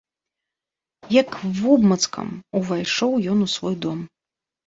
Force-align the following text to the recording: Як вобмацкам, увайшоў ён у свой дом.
Як 1.21 1.29
вобмацкам, 1.59 2.29
увайшоў 2.59 3.11
ён 3.35 3.39
у 3.47 3.49
свой 3.57 3.75
дом. 3.87 3.99